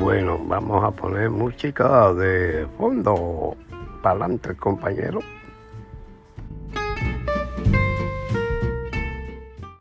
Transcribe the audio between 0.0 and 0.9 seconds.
Bueno, vamos a